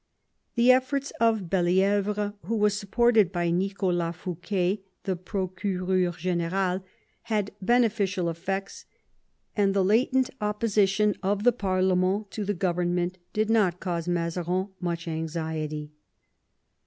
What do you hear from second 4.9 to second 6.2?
the procurew